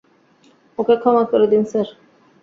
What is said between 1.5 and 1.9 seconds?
দিন, স্যার।